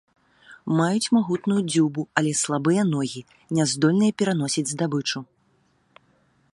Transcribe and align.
Маюць 0.77 1.11
магутную 1.17 1.57
дзюбу, 1.71 2.01
але 2.21 2.31
слабыя 2.43 2.81
ногі, 2.95 3.21
няздольныя 3.59 4.11
пераносіць 4.23 4.69
здабычу. 4.73 5.19